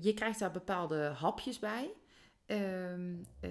[0.00, 1.90] je krijgt daar bepaalde hapjes bij.
[2.52, 3.50] Ehm, eh,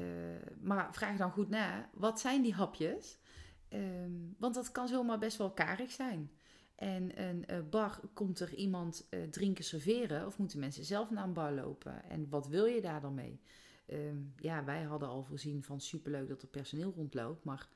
[0.62, 3.18] maar vraag dan goed na, wat zijn die hapjes?
[3.68, 6.32] Ehm, want dat kan zomaar best wel karig zijn.
[6.76, 11.24] En een eh, bar, komt er iemand eh, drinken serveren of moeten mensen zelf naar
[11.24, 12.04] een bar lopen?
[12.04, 13.42] En wat wil je daar dan mee?
[13.86, 17.70] Ehm, ja, wij hadden al voorzien van superleuk dat er personeel rondloopt, maar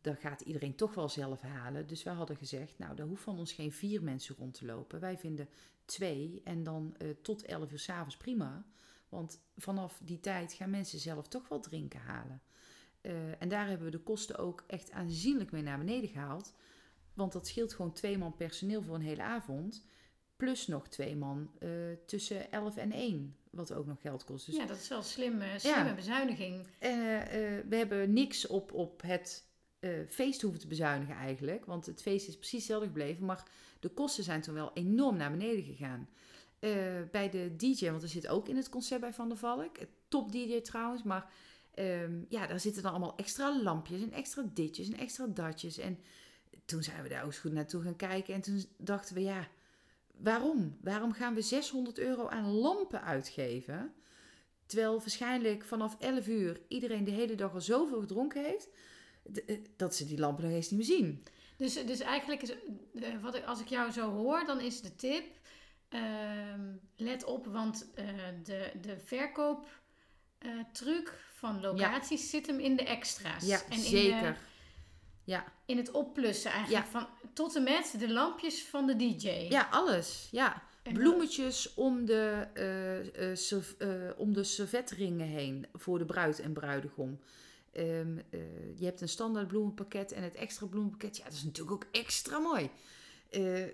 [0.00, 1.86] dat gaat iedereen toch wel zelf halen.
[1.86, 5.00] Dus wij hadden gezegd, nou, daar hoeft van ons geen vier mensen rond te lopen.
[5.00, 5.48] Wij vinden
[5.84, 8.64] twee en dan tot elf uur s'avonds prima.
[9.12, 12.42] Want vanaf die tijd gaan mensen zelf toch wel drinken halen.
[13.00, 16.54] Eh, en daar hebben we de kosten ook echt aanzienlijk mee naar beneden gehaald.
[17.14, 19.84] Want dat scheelt gewoon twee man personeel voor een hele avond.
[20.36, 21.68] Plus nog twee man eh,
[22.06, 23.36] tussen 11 en 1.
[23.50, 24.46] Wat ook nog geld kost.
[24.46, 25.94] Dus ja, dat is wel een slimme, slimme Ja.
[25.94, 26.66] bezuiniging.
[26.78, 29.44] eh, eh, we hebben niks op, op het
[29.78, 31.64] eh, feest hoeven te bezuinigen eigenlijk.
[31.64, 33.24] Want het feest is precies hetzelfde gebleven.
[33.24, 33.48] Maar
[33.80, 36.08] de kosten zijn toen wel enorm naar beneden gegaan.
[36.62, 36.70] Eh,
[37.10, 39.76] bij de DJ, want er zit ook in het concept bij Van der Valk.
[40.08, 41.02] Top DJ trouwens.
[41.02, 41.32] Maar
[41.74, 45.78] ehm, ja, daar zitten dan allemaal extra lampjes en extra ditjes en extra datjes.
[45.78, 45.98] En
[46.64, 48.34] toen zijn we daar ook eens goed naartoe gaan kijken.
[48.34, 49.48] En toen dachten we, ja,
[50.16, 50.76] waarom?
[50.80, 53.92] Waarom gaan we 600 euro aan lampen uitgeven?
[54.66, 58.68] Terwijl waarschijnlijk vanaf 11 uur iedereen de hele dag al zoveel gedronken heeft.
[59.46, 61.22] eh, Dat ze die lampen nog eens niet meer zien.
[61.56, 65.24] Dus, dus eigenlijk eh, wat als ik jou zo hoor, dan is de tip,
[65.92, 66.60] ehm,
[66.96, 68.04] let op, want eh,
[68.44, 69.70] de, de verkooptruc
[71.34, 73.46] van locaties zit hem in de extra's.
[73.46, 74.32] Ja, en In, zeker.
[74.32, 74.38] de,
[75.24, 76.90] Ja, in het opplussen eigenlijk, Ja.
[76.90, 79.28] van, tot en met de lampjes van de DJ.
[79.48, 80.28] ja, alles.
[80.30, 80.62] Ja.
[80.82, 86.40] En Bloemetjes om de, eh, eh, serv- eh, om de servetringen heen voor de bruid
[86.40, 87.20] en bruidegom.
[87.72, 88.40] Ehm, eh,
[88.78, 91.16] je hebt een standaard bloemenpakket en het extra bloemenpakket.
[91.16, 92.70] Ja, dat is natuurlijk ook extra mooi.
[93.30, 93.64] Eh,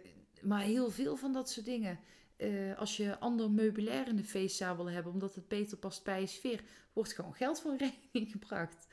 [0.42, 2.00] maar heel veel van dat soort dingen.
[2.36, 6.20] Eh, als je ander meubilair in de feestzaal wil hebben, omdat het beter past bij
[6.20, 8.86] je sfeer, wordt gewoon geld voor rekening gebracht.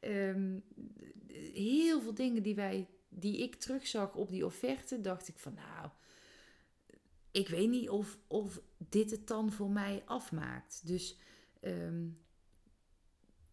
[0.00, 0.58] Ehm,
[1.52, 5.90] heel veel dingen die, wij, die ik terugzag op die offerte, dacht ik van nou,
[7.30, 10.86] ik weet niet of, of dit het dan voor mij afmaakt.
[10.86, 11.18] Dus
[11.60, 12.06] ehm,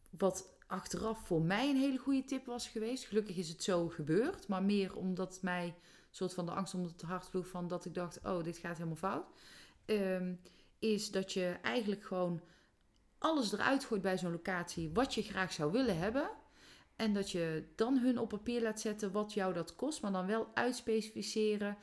[0.09, 4.47] wat achteraf voor mij een hele goede tip was geweest, gelukkig is het zo gebeurd,
[4.47, 5.75] maar meer omdat mij
[6.15, 8.77] soort van de angst onder het hart vloog van dat ik dacht, oh, dit gaat
[8.77, 9.25] helemaal fout.
[9.85, 10.33] Ehm,
[10.79, 12.41] is dat je eigenlijk gewoon
[13.17, 16.29] alles eruit gooit bij zo'n locatie wat je graag zou willen hebben.
[16.95, 20.25] En dat je dan hun op papier laat zetten wat jou dat kost, maar dan
[20.25, 21.77] wel uitspecificeren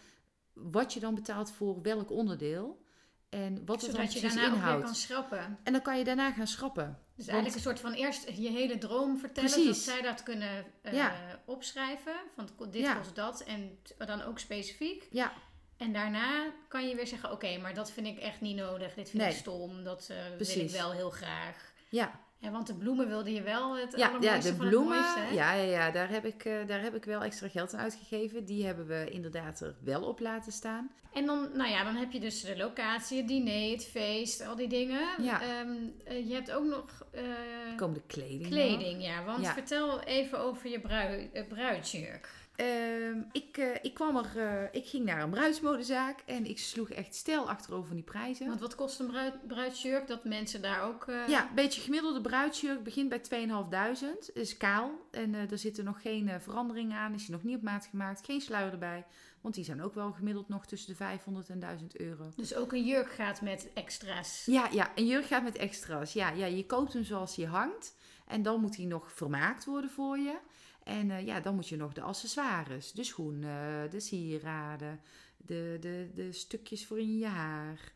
[0.53, 2.81] wat je dan betaalt voor welk onderdeel.
[3.29, 4.85] En wat het dan Zodat je precies daarna ook weer inhoudt.
[4.85, 5.59] kan schrappen.
[5.63, 6.99] En dan kan je daarna gaan schrappen.
[7.15, 9.85] Dus eigenlijk een soort van eerst je hele droom vertellen, Precies.
[9.85, 11.41] zodat zij dat kunnen eh, Ja.
[11.45, 12.15] opschrijven.
[12.35, 12.95] Van dit Ja.
[12.95, 15.07] kost dat en dan ook specifiek.
[15.11, 15.33] Ja,
[15.77, 18.95] En daarna kan je weer zeggen, oké, maar dat vind ik echt niet nodig.
[18.95, 19.85] Dit vind ik stom.
[19.85, 21.73] Dat eh, wil ik wel heel graag.
[21.89, 25.05] ja, Ja, want de bloemen wilde je wel het Ja, ja de van bloemen, het
[25.17, 25.35] mooiste, hè?
[25.35, 28.45] ja, ja, ja daar, heb ik, eh, daar heb ik wel extra geld aan uitgegeven.
[28.45, 30.91] Die hebben we inderdaad er wel op laten staan.
[31.13, 34.57] En dan, nou ja, dan heb je dus de locatie, het diner, het feest, al
[34.57, 35.09] die dingen.
[35.23, 35.43] Ja.
[35.43, 35.69] Ehm,
[36.05, 37.23] eh, je hebt ook nog eh,
[37.71, 38.49] Er komen de kleding nog.
[38.51, 39.25] kleding, ja.
[39.25, 39.53] Want Ja.
[39.53, 42.29] vertel even over je brui, eh, bruidsjurk.
[42.57, 46.91] Ehm, ik, eh, ik kwam er, eh, ik ging naar een bruidsmodezaak en ik sloeg
[46.91, 48.47] echt stijl achterover van die prijzen.
[48.47, 50.07] Want wat kost een bruid, bruidsjurk?
[50.07, 51.05] Dat mensen daar ook...
[51.09, 54.31] eh, Ja, een beetje gemiddelde bruidsjurk begint bij 2.500.
[54.35, 57.15] Is kaal en er zitten nog geen veranderingen aan.
[57.15, 58.25] Is je nog niet op maat gemaakt.
[58.25, 59.05] Geen sluier erbij.
[59.41, 62.33] Want die zijn ook wel gemiddeld nog tussen de 500 en 1000 euro.
[62.37, 64.43] Dus ook een jurk gaat met extra's.
[64.47, 66.13] Ja, ja, een jurk gaat met extra's.
[66.13, 67.95] Ja, ja, je koopt hem zoals hij hangt.
[68.27, 70.37] En dan moet hij nog vermaakt worden voor je.
[70.85, 72.93] En eh, ja, dan moet je nog de accessoires.
[72.93, 75.01] De schoenen, de sieraden,
[75.37, 77.93] de, de, de stukjes voor in je haar.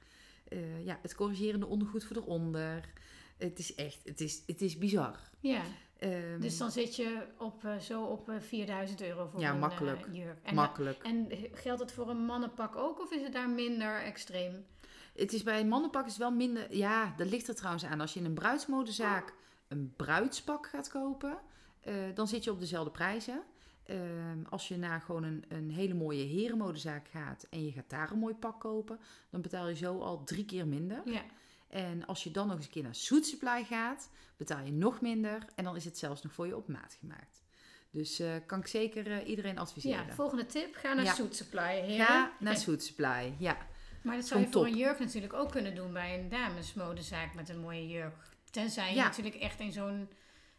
[0.48, 2.92] eh, ja, het corrigerende ondergoed voor eronder.
[3.36, 5.18] Het is echt, het is, het is bizar.
[5.40, 5.62] Ja,
[5.98, 9.58] Ehm, dus dan zit je op, eh, zo op eh, 4000 euro voor Ja, een
[9.58, 10.06] makkelijk.
[10.12, 10.38] jurk.
[10.42, 11.02] En, makkelijk.
[11.02, 14.66] en geldt het voor een mannenpak ook of is het daar minder extreem?
[15.14, 16.76] Het is bij een mannenpak is wel minder.
[16.76, 18.00] Ja, dat ligt er trouwens aan.
[18.00, 19.34] Als je in een bruidsmodezaak
[19.68, 21.38] een bruidspak gaat kopen,
[21.86, 23.42] eh, dan zit je op dezelfde prijzen.
[23.84, 28.10] Ehm, als je naar gewoon een, een hele mooie herenmodezaak gaat en je gaat daar
[28.10, 28.98] een mooi pak kopen,
[29.30, 31.02] dan betaal je zo al drie keer minder.
[31.04, 31.22] Ja.
[31.68, 35.00] En als je dan nog eens een keer naar Soet Supply gaat, betaal je nog
[35.00, 37.44] minder en dan is het zelfs nog voor je op maat gemaakt.
[37.90, 40.06] Dus eh, kan ik zeker eh, iedereen adviseren.
[40.06, 40.74] ja, volgende tip.
[40.74, 41.14] Ga naar Ja.
[41.30, 41.80] Supply.
[41.80, 42.06] heren.
[42.06, 43.56] Ga naar Soet Supply, ja.
[44.02, 44.72] Maar dat zou je voor top.
[44.72, 48.14] een jurk natuurlijk ook kunnen doen bij een damesmodezaak met een mooie jurk.
[48.50, 49.04] Tenzij je Ja.
[49.04, 50.08] natuurlijk echt in zo'n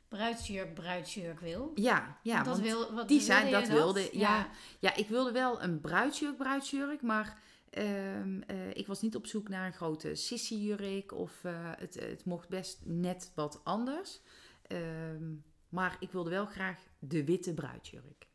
[0.08, 1.72] bruidsjurk, bruidsjurk wil.
[1.76, 4.50] Ja, ja dat wil, wat, die zijn, dat wilde, ja.
[4.80, 9.50] Ja, ik wilde wel een bruidsjurk, bruidsjurk, maar ehm, eh, ik was niet op zoek
[9.50, 14.22] naar een grote sissy-jurk of eh, het, het mocht best net wat anders.
[14.62, 15.34] Ehm,
[15.70, 18.28] maar ik wilde wel graag de witte bruidsjurk.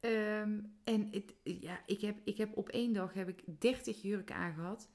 [0.00, 4.34] Ehm, en het, ja, ik, heb, ik heb op één dag heb ik 30 jurken
[4.34, 4.88] aangehad.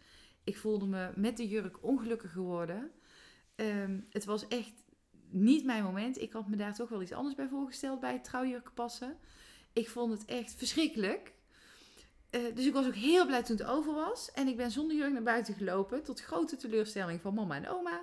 [0.43, 2.91] Ik voelde me met de jurk ongelukkig geworden.
[4.09, 4.82] Het was echt
[5.33, 6.21] niet mijn moment.
[6.21, 9.17] Ik had me daar toch wel iets anders bij voorgesteld bij het trouwjurken passen.
[9.73, 11.31] Ik vond het echt verschrikkelijk.
[12.29, 14.31] Eh, dus ik was ook heel blij toen het over was.
[14.31, 16.03] En ik ben zonder jurk naar buiten gelopen.
[16.03, 18.01] Tot grote teleurstelling van mama en oma.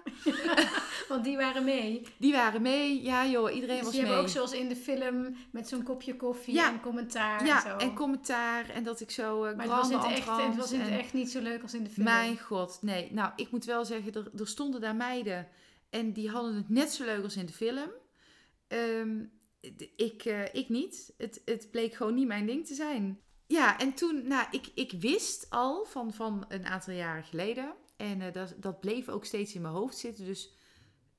[1.09, 2.03] Want die waren mee.
[2.19, 3.03] Die waren mee.
[3.03, 4.05] Ja joh, iedereen Dus was mee.
[4.05, 6.73] hebben ook zoals in de film met zo'n kopje koffie Ja.
[6.73, 7.77] en commentaar ja, en zo.
[7.87, 8.69] en commentaar.
[8.69, 10.99] En dat ik zo uh, maar het was, in het, echt, het was in het
[11.01, 12.05] echt niet zo leuk als in de film.
[12.07, 13.13] Mijn god, nee.
[13.13, 15.49] Nou, ik moet wel zeggen, er, er stonden daar meiden
[15.91, 17.91] en die hadden het net zo leuk als in de film.
[18.67, 19.25] Ehm,
[19.97, 21.15] ik, eh, ik niet.
[21.17, 23.21] Het, het bleek gewoon niet mijn ding te zijn.
[23.47, 27.75] Ja, en toen, nou, ik, ik wist al van, van een aantal jaren geleden.
[27.97, 30.25] En eh, dat, dat bleef ook steeds in mijn hoofd zitten.
[30.25, 30.55] Dus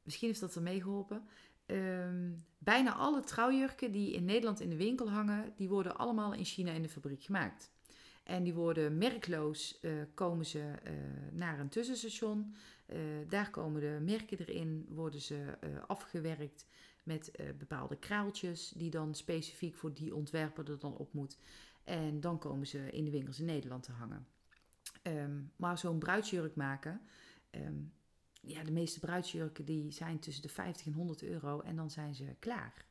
[0.04, 1.28] misschien heeft dat er mee geholpen.
[1.66, 6.46] Ehm, bijna alle trouwjurken die in Nederland in de winkel hangen, die worden allemaal in
[6.46, 7.72] China in de fabriek gemaakt.
[8.24, 10.74] En die worden merkloos, eh, komen ze
[11.32, 12.56] naar een tussenstation.
[12.92, 16.66] Eh, daar komen de merken erin, worden ze eh, afgewerkt
[17.04, 21.38] met eh, bepaalde kraaltjes, die dan specifiek voor die ontwerper er dan op moet.
[21.84, 24.28] En dan komen ze in de winkels in Nederland te hangen.
[25.02, 27.02] Ehm, maar zo'n bruidsjurk maken,
[27.50, 27.76] ehm,
[28.42, 32.16] ja, de meeste bruidsjurken die zijn tussen de 50 en 100 euro en dan zijn
[32.16, 32.90] ze klaar.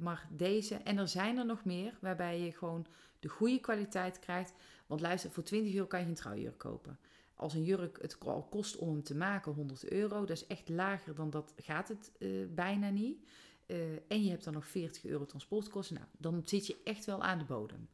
[0.00, 2.86] maar deze, en er zijn er nog meer, waarbij je gewoon
[3.20, 4.52] de goede kwaliteit krijgt.
[4.86, 6.98] Want luister, voor 20 euro kan je een trouwjurk kopen.
[7.34, 10.68] Als een jurk het al kost om hem te maken 100 euro, dat is echt
[10.68, 12.10] lager dan dat gaat het
[12.54, 13.18] bijna niet.
[14.08, 15.94] En je hebt dan nog 40 euro transportkosten.
[15.94, 17.88] Nou, dan zit je echt wel aan de bodem.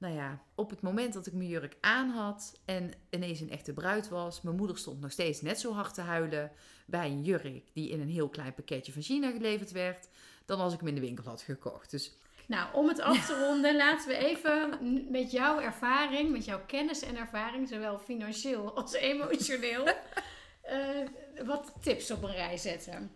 [0.00, 3.72] Nou ja, op het moment dat ik mijn jurk aan had en ineens een echte
[3.72, 6.52] bruid was, mijn moeder stond nog steeds net zo hard te huilen
[6.86, 10.08] bij een jurk die in een heel klein pakketje van China geleverd werd,
[10.44, 11.90] dan als ik hem in de winkel had gekocht.
[11.90, 14.78] Dus nou, om het af te ronden, laten we even
[15.10, 21.08] met jouw ervaring, met jouw kennis en ervaring, zowel financieel als emotioneel, uh,
[21.50, 23.12] wat tips op een rij zetten.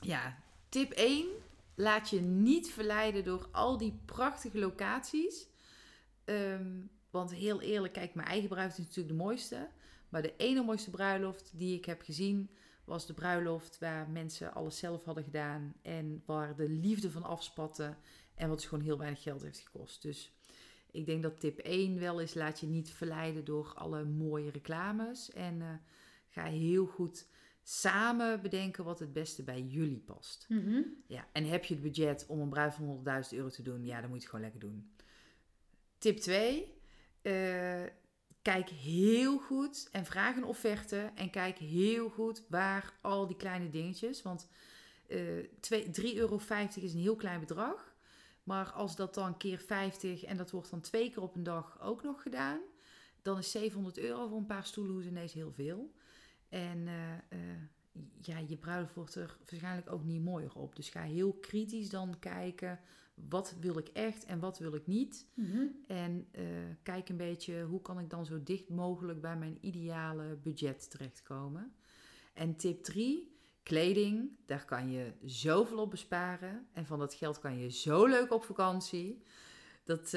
[0.00, 0.36] Ja,
[0.68, 1.26] Tip 1.
[1.74, 5.49] Laat je niet verleiden door al die prachtige locaties.
[6.30, 9.68] Ehm, want heel eerlijk, kijk, mijn eigen bruiloft is natuurlijk de mooiste.
[10.08, 12.50] Maar de ene mooiste bruiloft die ik heb gezien,
[12.84, 15.74] was de bruiloft waar mensen alles zelf hadden gedaan.
[15.82, 17.96] En waar de liefde van afspatte.
[18.34, 20.02] En wat dus gewoon heel weinig geld heeft gekost.
[20.02, 20.32] Dus
[20.90, 25.30] ik denk dat tip 1 wel is: laat je niet verleiden door alle mooie reclames.
[25.30, 25.68] En uh,
[26.28, 27.26] ga heel goed
[27.62, 30.46] samen bedenken wat het beste bij jullie past.
[30.48, 30.82] Mhm.
[31.06, 34.00] ja, en heb je het budget om een bruid van 100.000 euro te doen, ja,
[34.00, 34.90] dan moet je het gewoon lekker doen.
[36.00, 36.74] Tip 2.
[37.22, 37.90] Uh, eh,
[38.42, 41.10] kijk heel goed en vraag een offerte.
[41.14, 44.22] En kijk heel goed waar al die kleine dingetjes.
[44.22, 44.48] Want
[45.08, 46.40] uh, 3,50 euro
[46.74, 47.94] is een heel klein bedrag.
[48.42, 51.80] Maar als dat dan keer 50 en dat wordt dan twee keer op een dag
[51.82, 52.60] ook nog gedaan,
[53.22, 55.94] dan is 700 euro voor een paar stoelen ineens heel veel.
[56.48, 57.38] En uh,
[58.20, 60.76] ja, je bruiloft wordt er waarschijnlijk ook niet mooier op.
[60.76, 62.80] Dus ga heel kritisch dan kijken.
[63.28, 65.26] Wat wil ik echt en wat wil ik niet?
[65.34, 65.66] Mhm.
[65.86, 66.44] En uh,
[66.82, 71.72] kijk een beetje hoe kan ik dan zo dicht mogelijk bij mijn ideale budget terechtkomen.
[72.32, 74.30] En tip 3, kleding.
[74.46, 76.66] Daar kan je zoveel op besparen.
[76.72, 79.22] En van dat geld kan je zo leuk op vakantie.
[79.84, 80.10] Dat,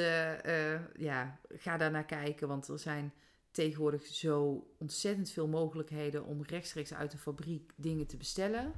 [0.97, 2.47] ja, ga daar naar kijken.
[2.47, 3.13] Want er zijn
[3.53, 8.73] tegenwoordig zo ontzettend veel mogelijkheden om rechtstreeks uit de fabriek dingen te bestellen.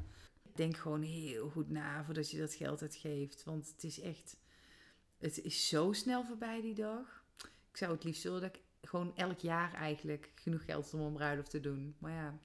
[0.56, 3.44] Denk gewoon heel goed na voordat je dat geld uitgeeft.
[3.44, 4.38] Want het is echt.
[5.18, 7.24] Het is zo snel voorbij die dag.
[7.72, 11.14] Ik zou het liefst willen dat ik gewoon elk jaar eigenlijk genoeg geld om een
[11.14, 11.96] bruiloft te doen.
[12.00, 12.40] Maar ja,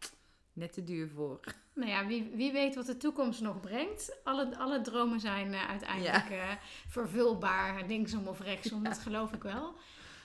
[0.53, 1.41] net te duur voor.
[1.75, 4.17] Nou ja, wie, wie weet wat de toekomst nog brengt.
[4.25, 6.53] Alle, alle dromen zijn uh, uiteindelijk ja.
[6.53, 6.57] uh,
[6.89, 8.85] vervulbaar, linksom of rechtsom.
[8.85, 9.75] Dat geloof ik wel.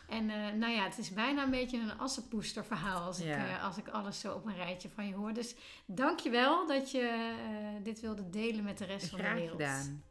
[0.09, 3.63] En uh, nou ja, het is bijna een beetje een assenpoester verhaal als, ik, uh,
[3.63, 5.33] als ik alles zo op een rijtje van je hoor.
[5.33, 9.33] Dus dank je wel dat je uh, dit wilde delen met de rest van de
[9.33, 9.51] wereld.
[9.51, 10.03] Gedaan.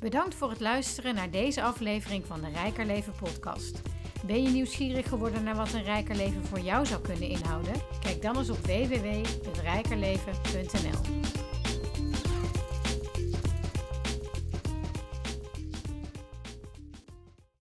[0.00, 3.80] Bedankt voor het luisteren naar deze aflevering van de Rijker Leven podcast.
[4.26, 7.72] Ben je nieuwsgierig geworden naar wat een rijker leven voor jou zou kunnen inhouden?
[8.00, 11.00] Kijk dan eens op www.rijkerleven.nl.